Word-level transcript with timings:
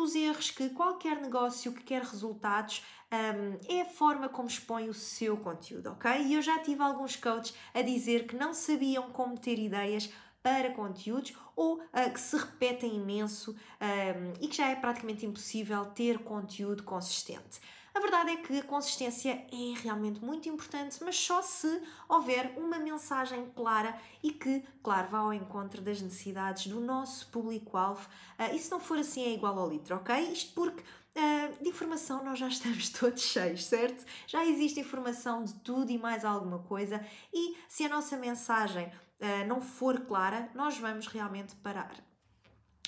dos 0.00 0.14
erros 0.14 0.50
que 0.50 0.70
qualquer 0.70 1.20
negócio 1.20 1.72
que 1.72 1.82
quer 1.82 2.02
resultados 2.02 2.82
um, 3.12 3.58
é 3.68 3.82
a 3.82 3.84
forma 3.84 4.30
como 4.30 4.48
expõe 4.48 4.88
o 4.88 4.94
seu 4.94 5.36
conteúdo, 5.36 5.90
ok? 5.90 6.10
E 6.22 6.34
eu 6.34 6.40
já 6.40 6.58
tive 6.60 6.82
alguns 6.82 7.16
coaches 7.16 7.54
a 7.74 7.82
dizer 7.82 8.26
que 8.26 8.34
não 8.34 8.54
sabiam 8.54 9.10
como 9.10 9.38
ter 9.38 9.58
ideias 9.58 10.10
para 10.42 10.70
conteúdos 10.70 11.34
ou 11.54 11.80
uh, 11.80 12.12
que 12.14 12.18
se 12.18 12.34
repetem 12.34 12.96
imenso 12.96 13.52
um, 13.52 14.32
e 14.42 14.48
que 14.48 14.56
já 14.56 14.70
é 14.70 14.74
praticamente 14.74 15.26
impossível 15.26 15.84
ter 15.84 16.20
conteúdo 16.20 16.82
consistente. 16.82 17.60
A 17.94 18.00
verdade 18.00 18.30
é 18.30 18.36
que 18.36 18.58
a 18.58 18.62
consistência 18.62 19.46
é 19.50 19.74
realmente 19.82 20.24
muito 20.24 20.48
importante, 20.48 20.98
mas 21.02 21.16
só 21.16 21.42
se 21.42 21.82
houver 22.08 22.54
uma 22.56 22.78
mensagem 22.78 23.50
clara 23.54 23.98
e 24.22 24.32
que, 24.32 24.64
claro, 24.82 25.08
vá 25.08 25.18
ao 25.18 25.32
encontro 25.32 25.80
das 25.80 26.00
necessidades 26.00 26.66
do 26.66 26.80
nosso 26.80 27.28
público-alvo. 27.30 28.08
Uh, 28.38 28.54
e 28.54 28.58
se 28.58 28.70
não 28.70 28.80
for 28.80 28.98
assim, 28.98 29.24
é 29.24 29.34
igual 29.34 29.58
ao 29.58 29.68
litro, 29.68 29.96
ok? 29.96 30.16
Isto 30.32 30.54
porque 30.54 30.82
Uh, 31.10 31.60
de 31.60 31.68
informação 31.68 32.22
nós 32.22 32.38
já 32.38 32.46
estamos 32.48 32.88
todos 32.88 33.20
cheios, 33.20 33.64
certo? 33.64 34.06
Já 34.28 34.46
existe 34.46 34.78
informação 34.78 35.42
de 35.42 35.54
tudo 35.54 35.90
e 35.90 35.98
mais 35.98 36.24
alguma 36.24 36.60
coisa, 36.60 37.04
e 37.34 37.56
se 37.68 37.84
a 37.84 37.88
nossa 37.88 38.16
mensagem 38.16 38.86
uh, 38.86 39.46
não 39.48 39.60
for 39.60 39.98
clara, 40.02 40.48
nós 40.54 40.78
vamos 40.78 41.08
realmente 41.08 41.56
parar 41.56 41.92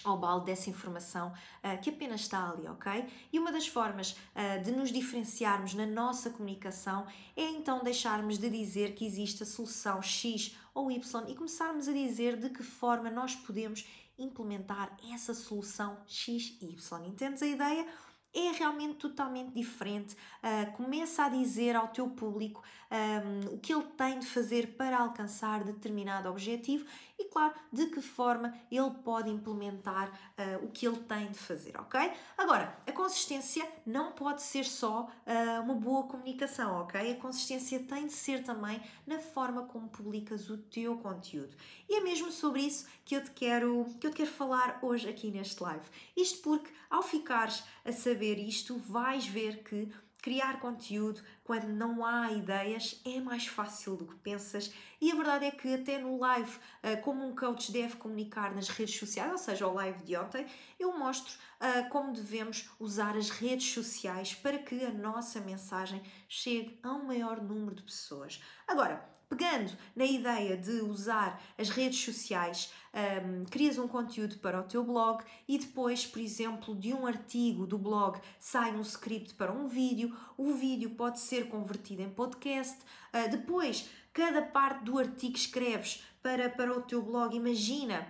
ao 0.04 0.18
balde 0.18 0.46
dessa 0.46 0.70
informação 0.70 1.28
uh, 1.28 1.80
que 1.80 1.90
apenas 1.90 2.22
está 2.22 2.50
ali, 2.50 2.66
ok? 2.68 3.06
E 3.32 3.38
uma 3.38 3.52
das 3.52 3.66
formas 3.66 4.12
uh, 4.12 4.62
de 4.62 4.72
nos 4.72 4.90
diferenciarmos 4.90 5.74
na 5.74 5.86
nossa 5.86 6.30
comunicação 6.30 7.06
é 7.36 7.42
então 7.42 7.82
deixarmos 7.82 8.38
de 8.38 8.48
dizer 8.50 8.94
que 8.94 9.06
existe 9.06 9.42
a 9.42 9.46
solução 9.46 10.02
X 10.02 10.56
ou 10.74 10.90
Y 10.90 11.28
e 11.28 11.34
começarmos 11.34 11.88
a 11.88 11.92
dizer 11.92 12.36
de 12.36 12.50
que 12.50 12.62
forma 12.62 13.10
nós 13.10 13.34
podemos 13.34 13.86
implementar 14.18 14.96
essa 15.12 15.34
solução 15.34 15.98
X 16.06 16.56
e 16.60 16.66
Y. 16.66 17.06
Entendes 17.06 17.42
a 17.42 17.46
ideia? 17.46 17.86
É 18.34 18.50
realmente 18.52 18.94
totalmente 18.94 19.52
diferente. 19.52 20.16
Uh, 20.42 20.72
começa 20.72 21.24
a 21.24 21.28
dizer 21.28 21.76
ao 21.76 21.88
teu 21.88 22.08
público 22.08 22.62
um, 22.90 23.54
o 23.54 23.58
que 23.58 23.72
ele 23.72 23.84
tem 23.96 24.18
de 24.18 24.26
fazer 24.26 24.74
para 24.76 24.98
alcançar 24.98 25.64
determinado 25.64 26.28
objetivo 26.28 26.84
e, 27.18 27.24
claro, 27.24 27.54
de 27.72 27.86
que 27.86 28.00
forma 28.00 28.54
ele 28.70 28.90
pode 29.02 29.30
implementar 29.30 30.08
uh, 30.08 30.64
o 30.64 30.70
que 30.70 30.86
ele 30.86 30.98
tem 30.98 31.30
de 31.30 31.38
fazer, 31.38 31.78
ok? 31.78 32.12
Agora, 32.36 32.76
a 32.86 32.92
consistência 32.92 33.66
não 33.86 34.12
pode 34.12 34.42
ser 34.42 34.64
só 34.64 35.08
uh, 35.26 35.62
uma 35.62 35.74
boa 35.74 36.04
comunicação, 36.04 36.82
ok? 36.82 37.12
A 37.12 37.16
consistência 37.16 37.80
tem 37.80 38.06
de 38.06 38.12
ser 38.12 38.42
também 38.42 38.80
na 39.06 39.18
forma 39.18 39.62
como 39.62 39.88
publicas 39.88 40.50
o 40.50 40.58
teu 40.58 40.96
conteúdo. 40.96 41.54
E 41.88 41.96
é 41.96 42.00
mesmo 42.00 42.30
sobre 42.30 42.62
isso 42.62 42.86
que 43.04 43.14
eu 43.14 43.22
te 43.22 43.30
quero, 43.30 43.86
que 44.00 44.06
eu 44.06 44.10
te 44.10 44.16
quero 44.16 44.30
falar 44.30 44.78
hoje 44.82 45.08
aqui 45.08 45.30
neste 45.30 45.62
live. 45.62 45.84
Isto 46.16 46.42
porque, 46.42 46.70
ao 46.90 47.02
ficares 47.02 47.62
a 47.84 47.92
saber 47.92 48.21
isto, 48.38 48.78
vais 48.78 49.26
ver 49.26 49.62
que 49.62 49.88
Criar 50.22 50.60
conteúdo 50.60 51.20
quando 51.42 51.64
não 51.64 52.06
há 52.06 52.30
ideias 52.30 53.00
é 53.04 53.18
mais 53.18 53.44
fácil 53.44 53.96
do 53.96 54.06
que 54.06 54.14
pensas, 54.14 54.72
e 55.00 55.10
a 55.10 55.16
verdade 55.16 55.46
é 55.46 55.50
que, 55.50 55.74
até 55.74 55.98
no 55.98 56.16
live, 56.16 56.60
eh, 56.80 56.94
como 56.94 57.26
um 57.26 57.34
coach 57.34 57.72
deve 57.72 57.96
comunicar 57.96 58.54
nas 58.54 58.68
redes 58.68 58.96
sociais, 58.96 59.32
ou 59.32 59.38
seja, 59.38 59.66
o 59.66 59.74
live 59.74 60.00
de 60.04 60.16
ontem, 60.16 60.46
eu 60.78 60.96
mostro 60.96 61.34
eh, 61.58 61.82
como 61.90 62.12
devemos 62.12 62.70
usar 62.78 63.16
as 63.16 63.30
redes 63.30 63.72
sociais 63.72 64.32
para 64.32 64.58
que 64.58 64.84
a 64.84 64.92
nossa 64.92 65.40
mensagem 65.40 66.00
chegue 66.28 66.78
a 66.84 66.92
um 66.92 67.04
maior 67.04 67.42
número 67.42 67.74
de 67.74 67.82
pessoas. 67.82 68.40
Agora, 68.68 69.04
pegando 69.32 69.72
na 69.96 70.04
ideia 70.04 70.58
de 70.58 70.82
usar 70.82 71.42
as 71.56 71.70
redes 71.70 72.04
sociais, 72.04 72.70
um, 72.92 73.46
crias 73.46 73.78
um 73.78 73.88
conteúdo 73.88 74.36
para 74.38 74.60
o 74.60 74.64
teu 74.64 74.84
blog 74.84 75.24
e 75.48 75.56
depois, 75.56 76.06
por 76.06 76.20
exemplo, 76.20 76.76
de 76.76 76.92
um 76.92 77.06
artigo 77.06 77.66
do 77.66 77.78
blog 77.78 78.20
sai 78.38 78.72
um 78.72 78.82
script 78.82 79.32
para 79.34 79.50
um 79.50 79.66
vídeo, 79.66 80.14
o 80.36 80.52
vídeo 80.52 80.90
pode 80.90 81.18
ser 81.18 81.48
convertido 81.48 82.02
em 82.02 82.10
podcast, 82.10 82.78
uh, 82.78 83.30
depois, 83.30 83.88
cada 84.12 84.42
parte 84.42 84.84
do 84.84 84.98
artigo 84.98 85.34
escreves 85.34 86.04
para, 86.22 86.50
para 86.50 86.76
o 86.76 86.82
teu 86.82 87.00
blog, 87.00 87.34
imagina 87.34 88.06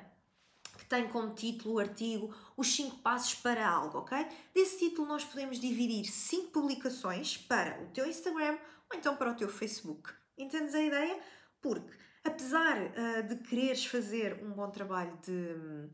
que 0.77 0.85
tem 0.87 1.07
como 1.07 1.35
título 1.35 1.77
o 1.77 1.79
artigo 1.79 2.35
Os 2.57 2.75
5 2.75 2.99
Passos 2.99 3.37
para 3.37 3.69
Algo, 3.69 3.99
ok? 3.99 4.27
Desse 4.53 4.79
título 4.81 5.07
nós 5.07 5.25
podemos 5.25 5.61
dividir 5.61 6.05
5 6.05 6.51
publicações 6.51 7.37
para 7.37 7.81
o 7.81 7.87
teu 7.93 8.09
Instagram 8.09 8.59
ou 8.91 8.99
então 8.99 9.15
para 9.15 9.31
o 9.31 9.35
teu 9.35 9.49
Facebook. 9.49 10.22
Entendes 10.37 10.75
a 10.75 10.83
ideia? 10.83 11.21
Porque, 11.61 11.91
apesar 12.25 12.77
uh, 12.79 13.23
de 13.27 13.37
quereres 13.37 13.87
fazer 13.87 14.43
um 14.43 14.51
bom 14.51 14.71
trabalho 14.71 15.17
de, 15.23 15.89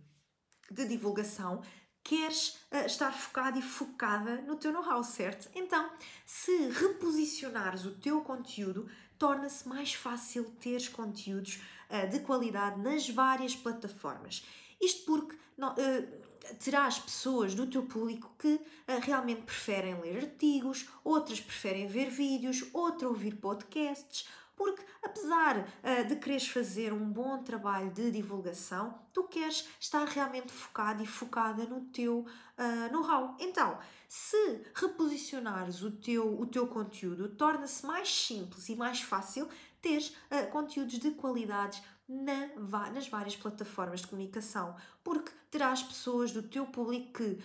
de 0.70 0.88
divulgação, 0.88 1.62
queres 2.02 2.58
uh, 2.72 2.86
estar 2.86 3.12
focado 3.12 3.58
e 3.58 3.62
focada 3.62 4.40
no 4.42 4.56
teu 4.56 4.72
know-how, 4.72 5.02
certo? 5.04 5.48
Então, 5.54 5.90
se 6.24 6.68
reposicionares 6.70 7.84
o 7.84 7.94
teu 7.96 8.20
conteúdo, 8.22 8.88
torna-se 9.18 9.68
mais 9.68 9.92
fácil 9.92 10.44
teres 10.60 10.88
conteúdos 10.88 11.60
uh, 11.90 12.08
de 12.08 12.20
qualidade 12.20 12.80
nas 12.80 13.08
várias 13.08 13.54
plataformas. 13.54 14.44
Isto 14.80 15.04
porque 15.04 15.36
terás 16.58 16.98
pessoas 16.98 17.54
do 17.54 17.66
teu 17.66 17.82
público 17.82 18.30
que 18.38 18.54
uh, 18.54 18.60
realmente 19.02 19.42
preferem 19.42 20.00
ler 20.00 20.18
artigos, 20.18 20.88
outras 21.04 21.40
preferem 21.40 21.86
ver 21.86 22.10
vídeos, 22.10 22.64
outra 22.72 23.08
ouvir 23.08 23.36
podcasts, 23.36 24.26
porque 24.56 24.82
apesar 25.02 25.58
uh, 25.58 26.08
de 26.08 26.16
quereres 26.16 26.48
fazer 26.48 26.92
um 26.92 27.08
bom 27.10 27.42
trabalho 27.42 27.90
de 27.90 28.10
divulgação, 28.10 28.98
tu 29.12 29.24
queres 29.24 29.68
estar 29.78 30.04
realmente 30.06 30.52
focado 30.52 31.02
e 31.02 31.06
focada 31.06 31.64
no 31.64 31.82
teu 31.82 32.26
uh, 32.58 32.92
know-how. 32.92 33.36
Então, 33.38 33.78
se 34.08 34.62
reposicionares 34.74 35.82
o 35.82 35.90
teu, 35.90 36.40
o 36.40 36.46
teu 36.46 36.66
conteúdo, 36.66 37.28
torna-se 37.28 37.86
mais 37.86 38.08
simples 38.08 38.68
e 38.68 38.74
mais 38.74 39.00
fácil 39.00 39.48
teres 39.80 40.08
uh, 40.08 40.50
conteúdos 40.50 40.98
de 40.98 41.10
qualidade 41.12 41.82
na, 42.08 42.48
nas 42.90 43.08
várias 43.08 43.36
plataformas 43.36 44.00
de 44.00 44.06
comunicação, 44.06 44.74
porque 45.04 45.30
terás 45.50 45.82
pessoas 45.82 46.32
do 46.32 46.42
teu 46.42 46.66
público 46.66 47.12
que, 47.12 47.24
uh, 47.24 47.40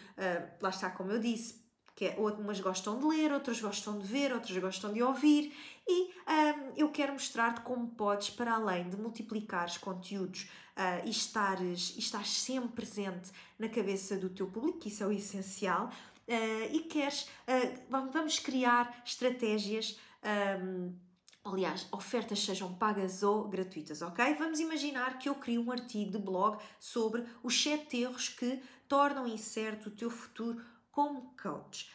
lá 0.61 0.69
está, 0.69 0.89
como 0.89 1.11
eu 1.11 1.19
disse, 1.19 1.63
que 1.95 2.05
é, 2.05 2.15
umas 2.17 2.59
gostam 2.59 2.99
de 2.99 3.05
ler, 3.05 3.31
outras 3.31 3.61
gostam 3.61 3.99
de 3.99 4.07
ver, 4.07 4.33
outras 4.33 4.57
gostam 4.57 4.91
de 4.91 5.03
ouvir, 5.03 5.55
e 5.87 6.05
um, 6.05 6.73
eu 6.75 6.89
quero 6.89 7.13
mostrar-te 7.13 7.61
como 7.61 7.87
podes, 7.89 8.29
para 8.29 8.55
além 8.55 8.89
de 8.89 8.97
multiplicares 8.97 9.77
conteúdos 9.77 10.49
uh, 10.75 11.05
e, 11.05 11.11
estares, 11.11 11.93
e 11.95 11.99
estares 11.99 12.29
sempre 12.29 12.69
presente 12.69 13.31
na 13.59 13.69
cabeça 13.69 14.17
do 14.17 14.29
teu 14.29 14.47
público, 14.47 14.79
que 14.79 14.89
isso 14.89 15.03
é 15.03 15.07
o 15.07 15.11
essencial, 15.11 15.87
uh, 16.27 16.75
e 16.75 16.79
queres, 16.81 17.23
uh, 17.47 18.09
vamos 18.11 18.39
criar 18.39 19.01
estratégias. 19.05 19.99
Um, 20.61 20.93
aliás, 21.43 21.87
ofertas 21.91 22.39
sejam 22.39 22.73
pagas 22.75 23.21
ou 23.23 23.47
gratuitas, 23.47 24.01
ok? 24.01 24.33
Vamos 24.35 24.59
imaginar 24.59 25.19
que 25.19 25.27
eu 25.27 25.35
crio 25.35 25.61
um 25.61 25.71
artigo 25.71 26.11
de 26.11 26.17
blog 26.17 26.61
sobre 26.79 27.23
os 27.43 27.61
7 27.61 27.97
erros 27.97 28.29
que 28.29 28.61
tornam 28.87 29.27
incerto 29.27 29.89
o 29.89 29.91
teu 29.91 30.09
futuro 30.09 30.63
como 30.91 31.33
coach. 31.41 31.91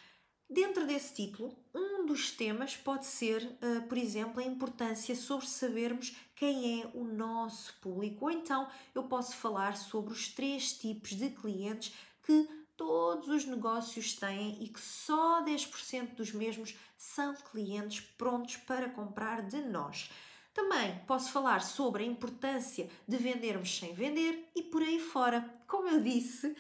Dentro 0.51 0.87
desse 0.87 1.15
título, 1.15 1.55
um 1.75 2.07
dos 2.07 2.31
temas 2.31 2.75
pode 2.75 3.05
ser, 3.05 3.43
uh, 3.43 3.87
por 3.87 3.99
exemplo, 3.99 4.41
a 4.41 4.45
importância 4.45 5.15
sobre 5.15 5.47
sabermos 5.47 6.17
quem 6.35 6.81
é 6.81 6.91
o 6.95 7.05
nosso 7.05 7.75
público, 7.81 8.25
ou 8.25 8.31
então 8.31 8.67
eu 8.95 9.03
posso 9.03 9.37
falar 9.37 9.77
sobre 9.77 10.13
os 10.13 10.29
três 10.29 10.73
tipos 10.73 11.11
de 11.11 11.29
clientes 11.31 11.95
que 12.23 12.49
todos 12.79 13.29
os 13.29 13.45
negócios 13.45 14.15
têm 14.15 14.57
e 14.63 14.69
que 14.69 14.81
só 14.81 15.45
10% 15.45 16.15
dos 16.15 16.33
mesmos 16.33 16.75
são 16.97 17.35
clientes 17.35 18.01
prontos 18.17 18.57
para 18.57 18.89
comprar 18.89 19.43
de 19.43 19.61
nós. 19.61 20.09
Também 20.55 20.99
posso 21.07 21.31
falar 21.33 21.61
sobre 21.61 22.05
a 22.05 22.07
importância 22.07 22.89
de 23.07 23.17
vendermos 23.17 23.79
sem 23.79 23.93
vender 23.93 24.49
e 24.55 24.63
por 24.63 24.81
aí 24.83 24.99
fora. 24.99 25.45
Como 25.67 25.89
eu 25.89 26.01
disse 26.01 26.47
uh, 26.47 26.55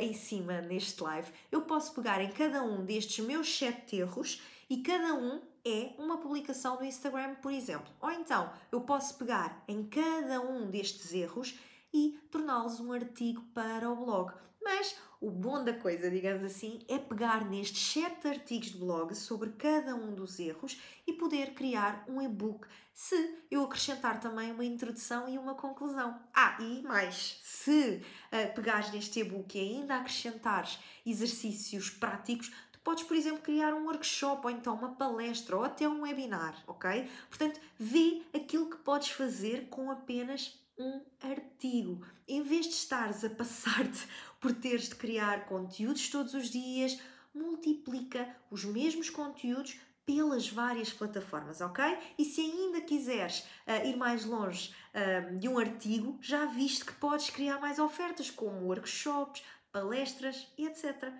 em 0.00 0.12
cima 0.12 0.60
neste 0.60 1.02
live, 1.02 1.32
eu 1.50 1.62
posso 1.62 1.94
pegar 1.94 2.20
em 2.20 2.30
cada 2.30 2.62
um 2.62 2.84
destes 2.84 3.24
meus 3.24 3.48
sete 3.56 3.96
erros 3.96 4.42
e 4.68 4.78
cada 4.78 5.14
um 5.14 5.40
é 5.64 5.94
uma 5.98 6.18
publicação 6.18 6.76
no 6.76 6.84
Instagram, 6.84 7.36
por 7.36 7.52
exemplo. 7.52 7.92
Ou 8.00 8.10
então 8.10 8.52
eu 8.70 8.80
posso 8.80 9.16
pegar 9.16 9.64
em 9.66 9.84
cada 9.86 10.40
um 10.40 10.68
destes 10.70 11.12
erros 11.12 11.58
e 11.92 12.18
torná-los 12.30 12.78
um 12.80 12.92
artigo 12.92 13.42
para 13.54 13.90
o 13.90 13.96
blog. 13.96 14.32
Mas 14.66 14.96
o 15.20 15.30
bom 15.30 15.62
da 15.62 15.72
coisa, 15.72 16.10
digamos 16.10 16.42
assim, 16.42 16.84
é 16.88 16.98
pegar 16.98 17.48
nestes 17.48 17.80
sete 17.80 18.26
artigos 18.26 18.72
de 18.72 18.78
blog 18.78 19.14
sobre 19.14 19.50
cada 19.50 19.94
um 19.94 20.12
dos 20.12 20.40
erros 20.40 20.82
e 21.06 21.12
poder 21.12 21.54
criar 21.54 22.04
um 22.08 22.20
e-book 22.20 22.66
se 22.92 23.38
eu 23.48 23.62
acrescentar 23.62 24.18
também 24.18 24.50
uma 24.50 24.64
introdução 24.64 25.28
e 25.28 25.38
uma 25.38 25.54
conclusão. 25.54 26.20
Ah, 26.34 26.58
e 26.60 26.82
mais, 26.82 27.38
se 27.44 28.02
uh, 28.32 28.54
pegares 28.56 28.90
neste 28.90 29.20
e-book 29.20 29.56
e 29.56 29.60
ainda 29.60 29.98
acrescentares 29.98 30.80
exercícios 31.06 31.88
práticos, 31.88 32.50
podes, 32.86 33.02
por 33.02 33.16
exemplo, 33.16 33.42
criar 33.42 33.74
um 33.74 33.86
workshop 33.86 34.46
ou 34.46 34.50
então 34.52 34.76
uma 34.76 34.94
palestra 34.94 35.56
ou 35.56 35.64
até 35.64 35.88
um 35.88 36.02
webinar, 36.02 36.62
ok? 36.68 37.10
Portanto, 37.28 37.60
vê 37.76 38.22
aquilo 38.32 38.70
que 38.70 38.76
podes 38.76 39.08
fazer 39.08 39.66
com 39.68 39.90
apenas 39.90 40.56
um 40.78 41.00
artigo. 41.20 42.06
Em 42.28 42.44
vez 42.44 42.66
de 42.66 42.74
estares 42.74 43.24
a 43.24 43.30
passar-te 43.30 44.06
por 44.40 44.52
teres 44.52 44.88
de 44.88 44.94
criar 44.94 45.46
conteúdos 45.46 46.08
todos 46.08 46.32
os 46.32 46.48
dias, 46.48 46.96
multiplica 47.34 48.28
os 48.52 48.64
mesmos 48.64 49.10
conteúdos 49.10 49.80
pelas 50.04 50.48
várias 50.48 50.92
plataformas, 50.92 51.60
ok? 51.60 51.84
E 52.16 52.24
se 52.24 52.40
ainda 52.40 52.80
quiseres 52.82 53.40
uh, 53.66 53.84
ir 53.84 53.96
mais 53.96 54.24
longe 54.24 54.72
uh, 54.94 55.36
de 55.36 55.48
um 55.48 55.58
artigo, 55.58 56.16
já 56.22 56.46
viste 56.46 56.84
que 56.84 56.92
podes 56.92 57.30
criar 57.30 57.58
mais 57.58 57.80
ofertas, 57.80 58.30
como 58.30 58.64
workshops, 58.68 59.42
palestras 59.72 60.46
etc. 60.56 61.12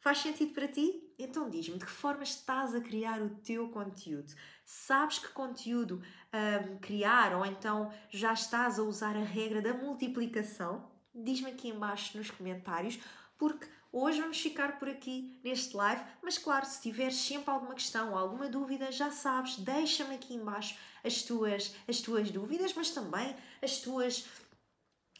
Faz 0.00 0.18
sentido 0.18 0.52
para 0.52 0.68
ti? 0.68 1.02
Então 1.18 1.50
diz-me 1.50 1.76
de 1.76 1.84
que 1.84 1.90
forma 1.90 2.22
estás 2.22 2.74
a 2.74 2.80
criar 2.80 3.20
o 3.20 3.30
teu 3.30 3.68
conteúdo? 3.68 4.32
Sabes 4.64 5.18
que 5.18 5.28
conteúdo 5.28 6.00
um, 6.32 6.78
criar 6.78 7.34
ou 7.34 7.44
então 7.44 7.92
já 8.08 8.32
estás 8.32 8.78
a 8.78 8.82
usar 8.84 9.16
a 9.16 9.24
regra 9.24 9.60
da 9.60 9.74
multiplicação? 9.74 10.88
Diz-me 11.12 11.50
aqui 11.50 11.68
embaixo 11.68 12.16
nos 12.16 12.30
comentários, 12.30 13.00
porque 13.36 13.66
hoje 13.92 14.20
vamos 14.20 14.40
ficar 14.40 14.78
por 14.78 14.88
aqui 14.88 15.40
neste 15.42 15.76
live, 15.76 16.02
mas 16.22 16.38
claro, 16.38 16.64
se 16.64 16.80
tiveres 16.80 17.16
sempre 17.16 17.50
alguma 17.50 17.74
questão 17.74 18.12
ou 18.12 18.18
alguma 18.18 18.48
dúvida, 18.48 18.92
já 18.92 19.10
sabes, 19.10 19.56
deixa-me 19.56 20.14
aqui 20.14 20.34
embaixo 20.34 20.78
as 21.02 21.22
tuas, 21.22 21.74
as 21.88 22.00
tuas 22.00 22.30
dúvidas, 22.30 22.72
mas 22.74 22.90
também 22.90 23.34
as 23.60 23.80
tuas 23.80 24.28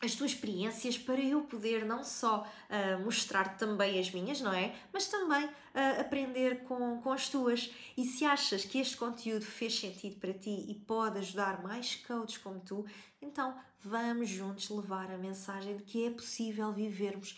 as 0.01 0.15
tuas 0.15 0.31
experiências 0.31 0.97
para 0.97 1.21
eu 1.21 1.43
poder 1.43 1.85
não 1.85 2.05
só 2.05 2.47
uh, 2.47 3.03
mostrar 3.03 3.57
também 3.57 3.99
as 3.99 4.11
minhas, 4.13 4.41
não 4.41 4.53
é? 4.53 4.75
Mas 4.93 5.09
também 5.09 5.45
uh, 5.45 6.01
aprender 6.01 6.63
com, 6.65 7.01
com 7.01 7.13
as 7.13 7.29
tuas. 7.29 7.73
E 7.97 8.05
se 8.05 8.25
achas 8.25 8.65
que 8.65 8.79
este 8.79 8.97
conteúdo 8.97 9.45
fez 9.45 9.79
sentido 9.79 10.17
para 10.21 10.33
ti 10.33 10.67
e 10.69 10.75
pode 10.75 11.19
ajudar 11.19 11.63
mais 11.63 11.97
coaches 11.97 12.39
como 12.39 12.61
tu, 12.61 12.87
então 13.21 13.59
vamos 13.81 14.29
juntos 14.29 14.71
levar 14.71 15.11
a 15.11 15.19
mensagem 15.19 15.77
de 15.77 15.83
que 15.83 16.07
é 16.07 16.11
possível 16.11 16.73
vivermos 16.73 17.37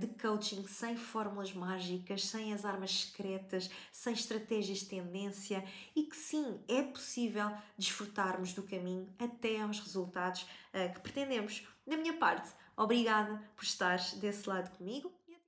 de 0.00 0.06
coaching 0.20 0.66
sem 0.66 0.96
fórmulas 0.96 1.52
mágicas, 1.52 2.26
sem 2.26 2.52
as 2.52 2.64
armas 2.64 2.90
secretas, 2.90 3.70
sem 3.92 4.12
estratégias 4.12 4.78
de 4.78 4.86
tendência 4.86 5.64
e 5.94 6.02
que 6.02 6.16
sim, 6.16 6.60
é 6.68 6.82
possível 6.82 7.50
desfrutarmos 7.76 8.52
do 8.52 8.62
caminho 8.62 9.08
até 9.18 9.60
aos 9.60 9.80
resultados 9.80 10.46
que 10.94 11.00
pretendemos. 11.00 11.66
Da 11.86 11.96
minha 11.96 12.14
parte, 12.14 12.50
obrigada 12.76 13.42
por 13.56 13.64
estares 13.64 14.14
desse 14.14 14.48
lado 14.48 14.76
comigo 14.76 15.12